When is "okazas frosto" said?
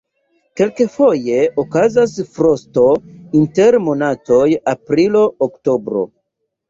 1.63-2.87